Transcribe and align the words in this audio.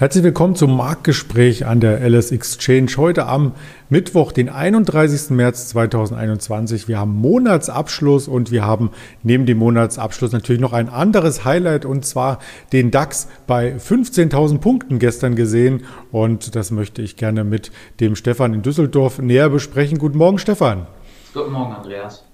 Herzlich 0.00 0.24
willkommen 0.24 0.54
zum 0.54 0.78
Marktgespräch 0.78 1.66
an 1.66 1.80
der 1.80 2.00
LS 2.00 2.32
Exchange 2.32 2.92
heute 2.96 3.26
am 3.26 3.52
Mittwoch, 3.90 4.32
den 4.32 4.48
31. 4.48 5.28
März 5.28 5.68
2021. 5.68 6.88
Wir 6.88 6.98
haben 6.98 7.16
Monatsabschluss 7.16 8.26
und 8.26 8.50
wir 8.50 8.64
haben 8.64 8.92
neben 9.22 9.44
dem 9.44 9.58
Monatsabschluss 9.58 10.32
natürlich 10.32 10.62
noch 10.62 10.72
ein 10.72 10.88
anderes 10.88 11.44
Highlight 11.44 11.84
und 11.84 12.06
zwar 12.06 12.38
den 12.72 12.90
DAX 12.90 13.28
bei 13.46 13.74
15.000 13.76 14.60
Punkten 14.60 15.00
gestern 15.00 15.36
gesehen 15.36 15.84
und 16.12 16.56
das 16.56 16.70
möchte 16.70 17.02
ich 17.02 17.16
gerne 17.16 17.44
mit 17.44 17.70
dem 18.00 18.16
Stefan 18.16 18.54
in 18.54 18.62
Düsseldorf 18.62 19.18
näher 19.18 19.50
besprechen. 19.50 19.98
Guten 19.98 20.16
Morgen, 20.16 20.38
Stefan. 20.38 20.86
Guten 21.34 21.52
Morgen, 21.52 21.74
Andreas. 21.74 22.24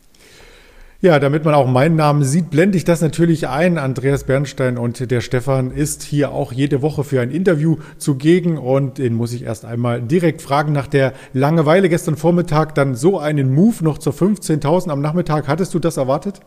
Ja, 1.03 1.19
damit 1.19 1.45
man 1.45 1.53
auch 1.53 1.67
meinen 1.67 1.95
Namen 1.95 2.25
sieht, 2.25 2.49
blende 2.49 2.79
ich 2.79 2.85
das 2.85 3.03
natürlich 3.03 3.49
ein. 3.49 3.77
Andreas 3.77 4.25
Bernstein 4.25 4.79
und 4.79 5.11
der 5.11 5.21
Stefan 5.21 5.71
ist 5.71 6.03
hier 6.03 6.33
auch 6.33 6.53
jede 6.53 6.81
Woche 6.81 7.05
für 7.05 7.21
ein 7.21 7.31
Interview 7.31 7.77
zugegen 7.99 8.57
und 8.57 8.97
den 8.97 9.13
muss 9.13 9.35
ich 9.35 9.43
erst 9.43 9.67
einmal 9.67 10.01
direkt 10.01 10.41
fragen 10.41 10.73
nach 10.73 10.87
der 10.87 11.13
Langeweile 11.35 11.91
gestern 11.91 12.17
Vormittag, 12.17 12.75
dann 12.75 12.95
so 12.95 13.19
einen 13.19 13.55
Move 13.55 13.85
noch 13.85 13.99
zur 13.99 14.15
15.000 14.15 14.89
am 14.89 15.03
Nachmittag. 15.03 15.49
Hattest 15.49 15.75
du 15.75 15.79
das 15.79 15.99
erwartet? 15.99 16.41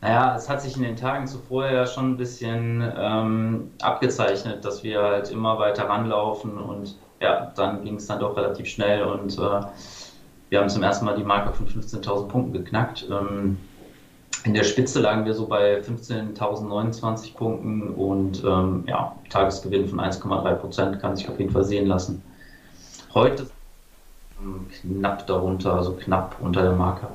Naja, 0.00 0.34
es 0.34 0.48
hat 0.48 0.62
sich 0.62 0.76
in 0.76 0.82
den 0.82 0.96
Tagen 0.96 1.26
zuvor 1.26 1.70
ja 1.70 1.86
schon 1.86 2.12
ein 2.12 2.16
bisschen 2.16 2.82
ähm, 2.98 3.70
abgezeichnet, 3.82 4.64
dass 4.64 4.82
wir 4.82 5.02
halt 5.02 5.30
immer 5.30 5.58
weiter 5.58 5.84
ranlaufen 5.84 6.56
und 6.56 6.96
ja, 7.20 7.52
dann 7.54 7.84
ging 7.84 7.96
es 7.96 8.06
dann 8.06 8.20
doch 8.20 8.36
relativ 8.36 8.66
schnell 8.66 9.02
und 9.04 9.38
äh, 9.38 9.60
wir 10.52 10.60
haben 10.60 10.68
zum 10.68 10.82
ersten 10.82 11.06
Mal 11.06 11.16
die 11.16 11.24
Marke 11.24 11.54
von 11.54 11.66
15.000 11.66 12.28
Punkten 12.28 12.52
geknackt. 12.52 13.06
Ähm, 13.10 13.56
in 14.44 14.52
der 14.52 14.64
Spitze 14.64 15.00
lagen 15.00 15.24
wir 15.24 15.32
so 15.32 15.46
bei 15.46 15.80
15.029 15.80 17.34
Punkten 17.34 17.88
und 17.88 18.44
ähm, 18.44 18.84
ja, 18.86 19.16
Tagesgewinn 19.30 19.88
von 19.88 19.98
1,3 19.98 20.54
Prozent 20.56 21.00
kann 21.00 21.16
sich 21.16 21.26
auf 21.30 21.38
jeden 21.40 21.52
Fall 21.52 21.64
sehen 21.64 21.86
lassen. 21.86 22.22
Heute 23.14 23.46
knapp 24.82 25.26
darunter, 25.26 25.72
also 25.72 25.92
knapp 25.92 26.36
unter 26.42 26.60
der 26.60 26.72
Marke. 26.72 27.06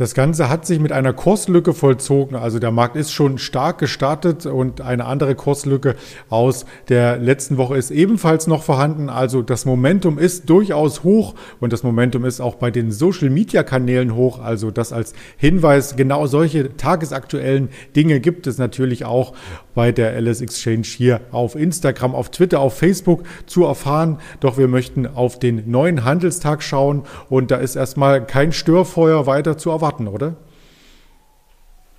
Das 0.00 0.14
Ganze 0.14 0.48
hat 0.48 0.64
sich 0.64 0.80
mit 0.80 0.92
einer 0.92 1.12
Kurslücke 1.12 1.74
vollzogen. 1.74 2.34
Also 2.34 2.58
der 2.58 2.70
Markt 2.70 2.96
ist 2.96 3.12
schon 3.12 3.36
stark 3.36 3.76
gestartet 3.76 4.46
und 4.46 4.80
eine 4.80 5.04
andere 5.04 5.34
Kurslücke 5.34 5.94
aus 6.30 6.64
der 6.88 7.18
letzten 7.18 7.58
Woche 7.58 7.76
ist 7.76 7.90
ebenfalls 7.90 8.46
noch 8.46 8.62
vorhanden. 8.62 9.10
Also 9.10 9.42
das 9.42 9.66
Momentum 9.66 10.18
ist 10.18 10.48
durchaus 10.48 11.04
hoch 11.04 11.34
und 11.60 11.74
das 11.74 11.82
Momentum 11.82 12.24
ist 12.24 12.40
auch 12.40 12.54
bei 12.54 12.70
den 12.70 12.92
Social-Media-Kanälen 12.92 14.14
hoch. 14.14 14.40
Also 14.42 14.70
das 14.70 14.94
als 14.94 15.12
Hinweis, 15.36 15.96
genau 15.96 16.26
solche 16.26 16.74
tagesaktuellen 16.78 17.68
Dinge 17.94 18.20
gibt 18.20 18.46
es 18.46 18.56
natürlich 18.56 19.04
auch 19.04 19.34
bei 19.74 19.92
der 19.92 20.18
LS 20.18 20.40
Exchange 20.40 20.84
hier 20.84 21.20
auf 21.30 21.56
Instagram, 21.56 22.14
auf 22.14 22.30
Twitter, 22.30 22.60
auf 22.60 22.72
Facebook 22.72 23.24
zu 23.44 23.64
erfahren. 23.66 24.16
Doch 24.40 24.56
wir 24.56 24.66
möchten 24.66 25.06
auf 25.06 25.38
den 25.38 25.70
neuen 25.70 26.06
Handelstag 26.06 26.62
schauen 26.62 27.02
und 27.28 27.50
da 27.50 27.56
ist 27.56 27.76
erstmal 27.76 28.24
kein 28.24 28.52
Störfeuer 28.52 29.26
weiter 29.26 29.58
zu 29.58 29.68
erwarten 29.68 29.89
erwarten, 29.90 30.08
oder? 30.08 30.34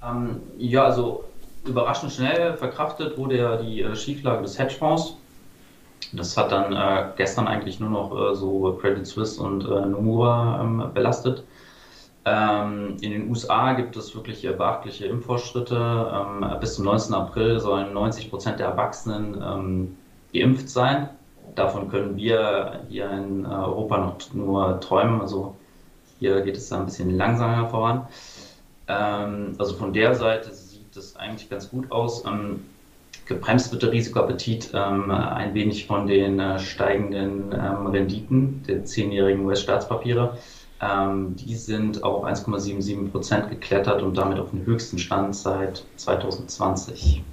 Ähm, 0.04 0.42
ja, 0.58 0.86
also 0.86 1.24
überraschend 1.66 2.12
schnell 2.12 2.56
verkraftet 2.58 3.18
wurde 3.18 3.38
ja 3.38 3.58
die 3.58 3.82
äh, 3.82 3.96
Schieflage 3.96 4.42
des 4.42 4.58
Hedgefonds. 4.58 5.18
Das 6.14 6.36
hat 6.36 6.52
dann 6.52 6.74
äh, 6.74 7.12
gestern 7.16 7.48
eigentlich 7.48 7.80
nur 7.80 7.90
noch 7.90 8.12
äh, 8.12 8.36
so 8.36 8.78
Credit 8.82 9.06
Suisse 9.06 9.42
und 9.42 9.64
äh, 9.64 9.86
Nomura 9.86 10.62
ähm, 10.62 10.90
belastet. 10.94 11.44
Ähm, 12.26 12.98
in 13.02 13.12
den 13.12 13.30
USA 13.30 13.74
gibt 13.74 13.96
es 13.96 14.14
wirklich 14.16 14.44
äh, 14.46 14.52
beachtliche 14.52 15.06
Impffortschritte. 15.06 15.76
Ähm, 15.76 16.60
bis 16.60 16.76
zum 16.76 16.86
19. 16.86 17.14
April 17.14 17.60
sollen 17.60 17.94
90 17.94 18.30
Prozent 18.30 18.60
der 18.60 18.68
Erwachsenen 18.68 19.42
ähm, 19.44 19.98
geimpft 20.34 20.70
sein. 20.70 21.10
Davon 21.56 21.90
können 21.90 22.16
wir 22.16 22.82
hier 22.90 23.10
in 23.12 23.46
äh, 23.46 23.48
Europa 23.48 23.98
noch 23.98 24.34
nur 24.34 24.80
träumen. 24.80 25.22
Also 25.22 25.56
hier 26.22 26.42
geht 26.42 26.56
es 26.56 26.70
da 26.70 26.80
ein 26.80 26.86
bisschen 26.86 27.18
langsamer 27.18 27.68
voran. 27.68 28.06
Ähm, 28.88 29.56
also 29.58 29.76
von 29.76 29.92
der 29.92 30.14
Seite 30.14 30.54
sieht 30.54 30.96
es 30.96 31.16
eigentlich 31.16 31.50
ganz 31.50 31.70
gut 31.72 31.92
aus. 31.92 32.24
Ähm, 32.26 32.64
gebremst 33.26 33.72
wird 33.72 33.82
der 33.82 33.92
Risikoappetit 33.92 34.70
ähm, 34.76 35.10
ein 35.10 35.56
wenig 35.56 35.88
von 35.88 36.06
den 36.06 36.40
äh, 36.40 36.60
steigenden 36.60 37.52
ähm, 37.54 37.88
Renditen 37.88 38.64
der 38.68 38.86
zehnjährigen 38.86 39.44
US-Staatspapiere. 39.46 40.38
Ähm, 40.80 41.36
die 41.38 41.56
sind 41.56 42.04
auf 42.04 42.24
1,77 42.24 43.10
Prozent 43.10 43.50
geklettert 43.50 44.04
und 44.04 44.16
damit 44.16 44.38
auf 44.38 44.52
den 44.52 44.64
höchsten 44.64 45.00
Stand 45.00 45.36
seit 45.36 45.84
2020. 45.96 47.24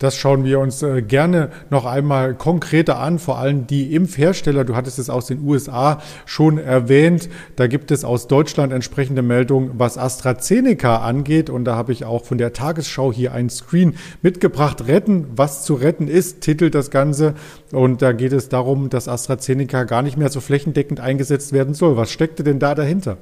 Das 0.00 0.16
schauen 0.16 0.44
wir 0.44 0.60
uns 0.60 0.82
äh, 0.82 1.02
gerne 1.02 1.50
noch 1.68 1.84
einmal 1.84 2.34
konkreter 2.34 2.98
an, 2.98 3.18
vor 3.18 3.36
allem 3.36 3.66
die 3.66 3.94
Impfhersteller. 3.94 4.64
Du 4.64 4.74
hattest 4.74 4.98
es 4.98 5.10
aus 5.10 5.26
den 5.26 5.42
USA 5.46 6.00
schon 6.24 6.56
erwähnt. 6.56 7.28
Da 7.56 7.66
gibt 7.66 7.90
es 7.90 8.02
aus 8.02 8.26
Deutschland 8.26 8.72
entsprechende 8.72 9.20
Meldungen, 9.20 9.72
was 9.74 9.98
AstraZeneca 9.98 11.02
angeht. 11.02 11.50
Und 11.50 11.66
da 11.66 11.76
habe 11.76 11.92
ich 11.92 12.06
auch 12.06 12.24
von 12.24 12.38
der 12.38 12.54
Tagesschau 12.54 13.12
hier 13.12 13.34
einen 13.34 13.50
Screen 13.50 13.94
mitgebracht. 14.22 14.88
Retten, 14.88 15.26
was 15.36 15.64
zu 15.64 15.74
retten 15.74 16.08
ist, 16.08 16.40
titelt 16.40 16.74
das 16.74 16.90
Ganze. 16.90 17.34
Und 17.70 18.00
da 18.00 18.12
geht 18.12 18.32
es 18.32 18.48
darum, 18.48 18.88
dass 18.88 19.06
AstraZeneca 19.06 19.84
gar 19.84 20.00
nicht 20.00 20.16
mehr 20.16 20.30
so 20.30 20.40
flächendeckend 20.40 21.00
eingesetzt 21.00 21.52
werden 21.52 21.74
soll. 21.74 21.98
Was 21.98 22.10
steckte 22.10 22.42
denn 22.42 22.58
da 22.58 22.74
dahinter? 22.74 23.18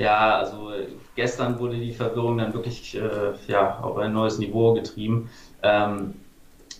Ja, 0.00 0.38
also 0.38 0.72
gestern 1.14 1.58
wurde 1.58 1.76
die 1.76 1.92
Verwirrung 1.92 2.38
dann 2.38 2.54
wirklich 2.54 2.96
äh, 2.96 3.32
ja, 3.48 3.80
auf 3.80 3.98
ein 3.98 4.14
neues 4.14 4.38
Niveau 4.38 4.72
getrieben. 4.72 5.28
Ähm, 5.62 6.14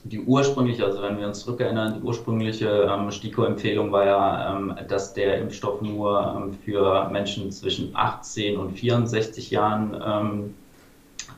die 0.04 0.20
ursprüngliche, 0.20 0.86
also 0.86 1.03
wenn 1.03 1.19
wir 1.19 1.26
uns 1.26 1.41
zurückerinnern, 1.41 1.97
die 1.97 2.00
ursprüngliche 2.00 2.88
ähm, 2.91 3.10
STIKO-Empfehlung 3.10 3.92
war 3.92 4.06
ja, 4.06 4.56
ähm, 4.56 4.75
dass 4.88 5.12
der 5.12 5.38
Impfstoff 5.38 5.82
nur 5.82 6.34
ähm, 6.34 6.54
für 6.64 7.10
Menschen 7.10 7.53
zwischen 7.53 7.94
18 7.94 8.56
und 8.56 8.78
64 8.78 9.50
Jahren 9.50 10.02
ähm, 10.02 10.54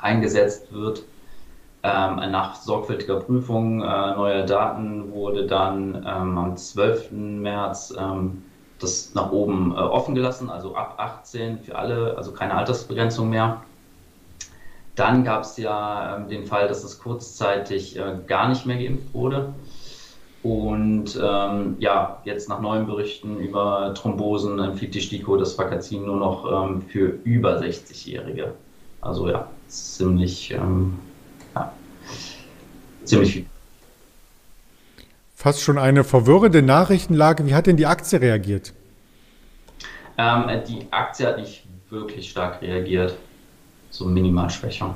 eingesetzt 0.01 0.73
wird. 0.73 1.03
Ähm, 1.83 2.15
nach 2.31 2.55
sorgfältiger 2.55 3.19
Prüfung 3.19 3.83
äh, 3.83 4.15
neuer 4.15 4.47
Daten 4.47 5.11
wurde 5.11 5.49
dann 5.49 5.97
ähm, 5.97 6.39
am 6.39 6.57
12. 6.57 7.11
März 7.11 7.93
das 8.83 9.15
nach 9.15 9.31
oben 9.31 9.73
äh, 9.73 9.77
offen 9.77 10.15
gelassen, 10.15 10.51
also 10.51 10.75
ab 10.75 10.95
18 10.99 11.61
für 11.61 11.77
alle, 11.77 12.17
also 12.17 12.33
keine 12.33 12.55
Altersbegrenzung 12.55 13.31
mehr. 13.31 13.63
Dann 14.95 15.25
gab 15.25 15.43
es 15.43 15.57
ja 15.57 16.17
ähm, 16.17 16.29
den 16.29 16.45
Fall, 16.45 16.69
dass 16.69 16.85
es 16.85 16.99
kurzzeitig 16.99 17.97
äh, 17.97 18.17
gar 18.27 18.49
nicht 18.49 18.67
mehr 18.67 18.77
geimpft 18.77 19.15
wurde. 19.15 19.55
Und 20.43 21.19
ähm, 21.23 21.77
ja, 21.79 22.21
jetzt 22.25 22.49
nach 22.49 22.61
neuen 22.61 22.87
Berichten 22.87 23.39
über 23.39 23.95
Thrombosen 23.95 24.59
empfiehlt 24.59 24.95
die 24.95 25.01
STIKO 25.01 25.37
das 25.37 25.57
Vakazin 25.57 26.05
nur 26.05 26.17
noch 26.17 26.67
ähm, 26.67 26.83
für 26.83 27.19
über 27.25 27.59
60-Jährige. 27.59 28.53
Also 29.01 29.29
ja, 29.29 29.49
ziemlich, 29.69 30.51
ähm, 30.51 30.99
ja, 31.55 31.73
ziemlich 33.05 33.33
viel. 33.33 33.47
Fast 35.43 35.61
schon 35.61 35.77
eine 35.77 36.05
verwirrende 36.05 36.63
Nachrichtenlage. 36.63 37.45
Wie 37.47 37.55
hat 37.57 37.67
denn 37.67 37.77
die 37.77 37.87
Aktie 37.87 38.21
reagiert? 38.21 38.73
Ähm, 40.17 40.45
die 40.69 40.87
Aktie 40.93 41.27
hat 41.27 41.37
nicht 41.37 41.65
wirklich 41.91 42.31
stark 42.31 42.63
reagiert 42.63 43.17
so 43.91 44.05
Minimalschwächung. 44.05 44.95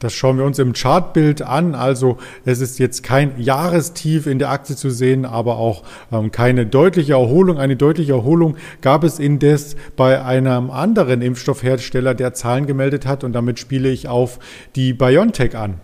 Das 0.00 0.12
schauen 0.12 0.36
wir 0.36 0.44
uns 0.44 0.58
im 0.58 0.74
Chartbild 0.74 1.40
an. 1.40 1.74
Also 1.74 2.18
es 2.44 2.60
ist 2.60 2.78
jetzt 2.78 3.02
kein 3.04 3.40
Jahrestief 3.40 4.26
in 4.26 4.38
der 4.38 4.50
Aktie 4.50 4.76
zu 4.76 4.90
sehen, 4.90 5.24
aber 5.24 5.56
auch 5.56 5.84
ähm, 6.12 6.30
keine 6.30 6.66
deutliche 6.66 7.14
Erholung. 7.14 7.56
Eine 7.56 7.76
deutliche 7.76 8.12
Erholung 8.12 8.58
gab 8.82 9.02
es 9.02 9.18
indes 9.18 9.76
bei 9.96 10.22
einem 10.22 10.70
anderen 10.70 11.22
Impfstoffhersteller, 11.22 12.12
der 12.12 12.34
Zahlen 12.34 12.66
gemeldet 12.66 13.06
hat. 13.06 13.24
Und 13.24 13.32
damit 13.32 13.58
spiele 13.60 13.88
ich 13.88 14.08
auf 14.08 14.38
die 14.74 14.92
BioNTech 14.92 15.56
an. 15.56 15.80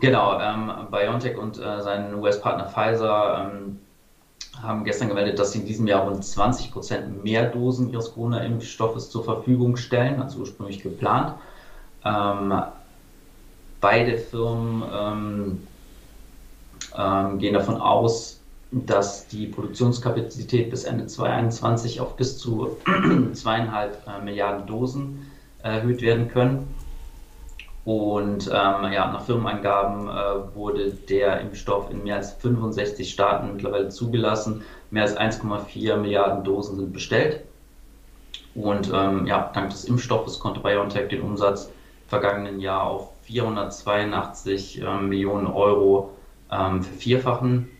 Genau, 0.00 0.40
ähm, 0.40 0.70
BioNTech 0.90 1.36
und 1.36 1.58
äh, 1.58 1.82
sein 1.82 2.14
US-Partner 2.14 2.66
Pfizer 2.66 3.50
ähm, 3.52 3.80
haben 4.62 4.84
gestern 4.84 5.08
gemeldet, 5.08 5.38
dass 5.38 5.52
sie 5.52 5.60
in 5.60 5.66
diesem 5.66 5.86
Jahr 5.86 6.02
rund 6.02 6.24
20 6.24 6.70
Prozent 6.72 7.24
mehr 7.24 7.46
Dosen 7.46 7.92
ihres 7.92 8.14
Corona-Impfstoffes 8.14 9.10
zur 9.10 9.24
Verfügung 9.24 9.76
stellen, 9.76 10.22
als 10.22 10.36
ursprünglich 10.36 10.82
geplant. 10.82 11.34
Ähm, 12.04 12.54
beide 13.80 14.18
Firmen 14.18 14.82
ähm, 14.92 15.66
ähm, 16.96 17.38
gehen 17.38 17.54
davon 17.54 17.80
aus, 17.80 18.40
dass 18.70 19.26
die 19.28 19.46
Produktionskapazität 19.46 20.70
bis 20.70 20.84
Ende 20.84 21.06
2021 21.06 22.00
auf 22.00 22.16
bis 22.16 22.38
zu 22.38 22.76
zweieinhalb 23.32 24.06
äh, 24.06 24.22
Milliarden 24.24 24.66
Dosen 24.66 25.30
erhöht 25.62 26.02
werden 26.02 26.28
können. 26.28 26.68
Und 27.88 28.48
ähm, 28.48 28.92
ja, 28.92 29.10
nach 29.10 29.22
Firmenangaben 29.22 30.10
äh, 30.10 30.54
wurde 30.54 30.90
der 30.90 31.40
Impfstoff 31.40 31.90
in 31.90 32.02
mehr 32.02 32.16
als 32.16 32.34
65 32.34 33.10
Staaten 33.10 33.54
mittlerweile 33.54 33.88
zugelassen. 33.88 34.60
Mehr 34.90 35.04
als 35.04 35.16
1,4 35.16 35.96
Milliarden 35.96 36.44
Dosen 36.44 36.76
sind 36.76 36.92
bestellt. 36.92 37.44
Und 38.54 38.92
ähm, 38.92 39.26
ja, 39.26 39.50
dank 39.54 39.70
des 39.70 39.86
Impfstoffes 39.86 40.38
konnte 40.38 40.60
BioNTech 40.60 41.08
den 41.08 41.22
Umsatz 41.22 41.70
vergangenen 42.08 42.60
Jahr 42.60 42.82
auf 42.82 43.08
482 43.22 44.82
äh, 44.82 45.00
Millionen 45.00 45.46
Euro 45.46 46.10
ähm, 46.52 46.82
vervierfachen. 46.82 47.70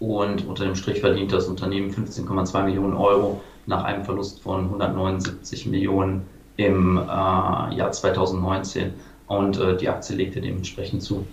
Und 0.00 0.48
unter 0.48 0.64
dem 0.64 0.74
Strich 0.74 0.98
verdient 0.98 1.32
das 1.32 1.46
Unternehmen 1.46 1.92
15,2 1.92 2.64
Millionen 2.64 2.94
Euro 2.94 3.40
nach 3.66 3.84
einem 3.84 4.04
Verlust 4.04 4.42
von 4.42 4.64
179 4.64 5.66
Millionen 5.66 6.26
im 6.56 6.96
äh, 6.96 7.00
Jahr 7.00 7.92
2019. 7.92 8.92
Und 9.26 9.58
äh, 9.58 9.76
die 9.76 9.88
Aktie 9.88 10.16
legte 10.16 10.40
dementsprechend 10.40 11.02
zu. 11.02 11.26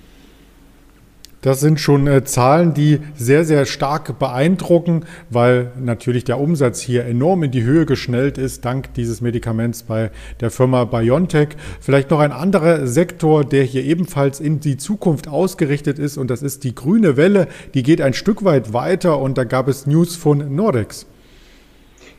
Das 1.44 1.60
sind 1.60 1.78
schon 1.78 2.08
äh, 2.08 2.24
Zahlen, 2.24 2.74
die 2.74 3.00
sehr, 3.16 3.44
sehr 3.44 3.66
stark 3.66 4.18
beeindrucken, 4.18 5.04
weil 5.30 5.74
natürlich 5.78 6.24
der 6.24 6.40
Umsatz 6.40 6.80
hier 6.80 7.04
enorm 7.04 7.44
in 7.44 7.52
die 7.52 7.64
Höhe 7.64 7.86
geschnellt 7.86 8.38
ist, 8.38 8.64
dank 8.64 8.94
dieses 8.94 9.20
Medikaments 9.20 9.84
bei 9.84 10.10
der 10.40 10.52
Firma 10.52 10.86
BioNTech. 10.86 11.50
Vielleicht 11.82 12.12
noch 12.12 12.22
ein 12.22 12.32
anderer 12.32 12.88
Sektor, 12.88 13.44
der 13.44 13.64
hier 13.64 13.84
ebenfalls 13.84 14.40
in 14.40 14.62
die 14.62 14.78
Zukunft 14.78 15.28
ausgerichtet 15.28 16.00
ist, 16.00 16.18
und 16.18 16.30
das 16.30 16.44
ist 16.44 16.64
die 16.64 16.76
grüne 16.76 17.18
Welle. 17.18 17.50
Die 17.74 17.84
geht 17.84 18.00
ein 18.00 18.14
Stück 18.14 18.46
weit 18.46 18.72
weiter 18.72 19.20
und 19.20 19.38
da 19.38 19.44
gab 19.44 19.68
es 19.68 19.86
News 19.86 20.16
von 20.16 20.56
Nordex. 20.56 21.08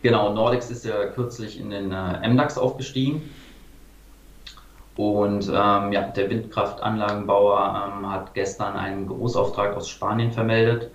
Genau, 0.05 0.35
Nordex 0.35 0.71
ist 0.71 0.85
ja 0.85 1.06
kürzlich 1.06 1.59
in 1.59 1.71
den 1.71 1.91
äh, 1.91 2.29
MDAX 2.29 2.59
aufgestiegen 2.59 3.23
und 4.97 5.49
ähm, 5.49 5.93
ja, 5.93 6.03
der 6.15 6.29
Windkraftanlagenbauer 6.29 7.95
ähm, 7.97 8.11
hat 8.11 8.35
gestern 8.35 8.77
einen 8.77 9.06
Großauftrag 9.06 9.75
aus 9.75 9.89
Spanien 9.89 10.31
vermeldet. 10.31 10.91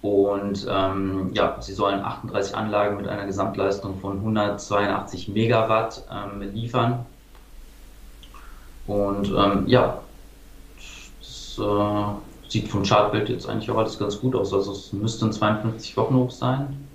Und 0.00 0.64
ähm, 0.70 1.32
ja, 1.34 1.56
sie 1.60 1.74
sollen 1.74 2.00
38 2.00 2.56
Anlagen 2.56 2.98
mit 2.98 3.08
einer 3.08 3.26
Gesamtleistung 3.26 3.98
von 3.98 4.18
182 4.18 5.26
Megawatt 5.26 6.04
ähm, 6.08 6.42
liefern. 6.54 7.04
Und 8.86 9.26
ähm, 9.36 9.64
ja, 9.66 10.02
das 11.18 11.58
äh, 11.58 12.48
sieht 12.48 12.68
vom 12.68 12.84
Chartbild 12.84 13.28
jetzt 13.28 13.48
eigentlich 13.48 13.72
auch 13.72 13.78
alles 13.78 13.98
ganz 13.98 14.20
gut 14.20 14.36
aus. 14.36 14.54
Also 14.54 14.70
es 14.70 14.92
müsste 14.92 15.26
ein 15.26 15.32
52 15.32 15.96
Wochen 15.96 16.14
hoch 16.14 16.30
sein. 16.30 16.86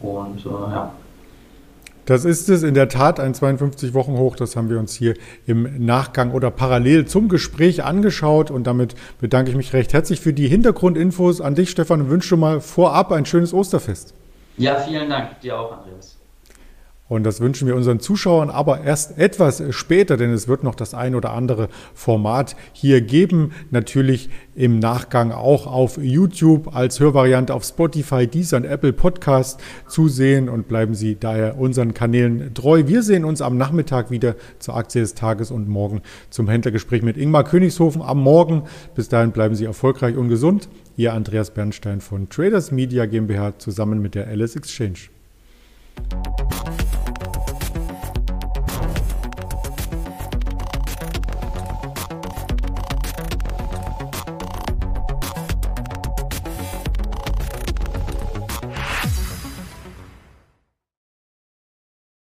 Und 0.00 0.44
äh, 0.44 0.48
ja. 0.48 0.92
Das 2.08 2.24
ist 2.24 2.48
es 2.48 2.62
in 2.62 2.72
der 2.72 2.88
Tat, 2.88 3.20
ein 3.20 3.34
52 3.34 3.92
Wochen 3.92 4.16
hoch. 4.16 4.34
Das 4.34 4.56
haben 4.56 4.70
wir 4.70 4.78
uns 4.78 4.94
hier 4.94 5.14
im 5.46 5.84
Nachgang 5.84 6.32
oder 6.32 6.50
parallel 6.50 7.04
zum 7.04 7.28
Gespräch 7.28 7.84
angeschaut. 7.84 8.50
Und 8.50 8.66
damit 8.66 8.94
bedanke 9.20 9.50
ich 9.50 9.56
mich 9.58 9.74
recht 9.74 9.92
herzlich 9.92 10.20
für 10.20 10.32
die 10.32 10.48
Hintergrundinfos 10.48 11.42
an 11.42 11.54
dich, 11.54 11.68
Stefan, 11.68 12.00
und 12.00 12.08
wünsche 12.08 12.36
mal 12.38 12.62
vorab 12.62 13.12
ein 13.12 13.26
schönes 13.26 13.52
Osterfest. 13.52 14.14
Ja, 14.56 14.76
vielen 14.76 15.10
Dank. 15.10 15.40
Dir 15.42 15.60
auch, 15.60 15.70
Andreas. 15.70 16.17
Und 17.08 17.24
das 17.24 17.40
wünschen 17.40 17.66
wir 17.66 17.74
unseren 17.74 18.00
Zuschauern 18.00 18.50
aber 18.50 18.82
erst 18.82 19.18
etwas 19.18 19.62
später, 19.70 20.16
denn 20.16 20.30
es 20.30 20.46
wird 20.46 20.62
noch 20.62 20.74
das 20.74 20.92
ein 20.92 21.14
oder 21.14 21.32
andere 21.32 21.68
Format 21.94 22.54
hier 22.72 23.00
geben. 23.00 23.52
Natürlich 23.70 24.28
im 24.54 24.78
Nachgang 24.78 25.32
auch 25.32 25.66
auf 25.66 25.98
YouTube 25.98 26.74
als 26.74 27.00
Hörvariante 27.00 27.54
auf 27.54 27.64
Spotify, 27.64 28.26
Deezer 28.26 28.58
und 28.58 28.64
Apple 28.64 28.92
Podcast 28.92 29.60
zu 29.86 30.08
sehen 30.08 30.48
und 30.48 30.68
bleiben 30.68 30.94
Sie 30.94 31.16
daher 31.18 31.58
unseren 31.58 31.94
Kanälen 31.94 32.52
treu. 32.52 32.84
Wir 32.86 33.02
sehen 33.02 33.24
uns 33.24 33.40
am 33.40 33.56
Nachmittag 33.56 34.10
wieder 34.10 34.34
zur 34.58 34.76
Aktie 34.76 35.00
des 35.00 35.14
Tages 35.14 35.50
und 35.50 35.68
morgen 35.68 36.02
zum 36.28 36.48
Händlergespräch 36.48 37.02
mit 37.02 37.16
Ingmar 37.16 37.44
Königshofen 37.44 38.02
am 38.02 38.20
Morgen. 38.20 38.64
Bis 38.94 39.08
dahin 39.08 39.32
bleiben 39.32 39.54
Sie 39.54 39.64
erfolgreich 39.64 40.16
und 40.16 40.28
gesund. 40.28 40.68
Ihr 40.96 41.14
Andreas 41.14 41.52
Bernstein 41.52 42.00
von 42.00 42.28
Traders 42.28 42.70
Media 42.70 43.06
GmbH 43.06 43.58
zusammen 43.58 44.02
mit 44.02 44.14
der 44.14 44.26
Alice 44.26 44.56
Exchange. 44.56 45.08